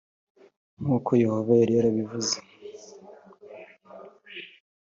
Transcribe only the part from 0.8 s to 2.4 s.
nk uko yehova yari yarabivuze